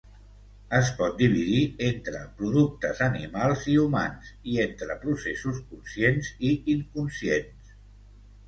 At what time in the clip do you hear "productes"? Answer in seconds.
2.39-3.03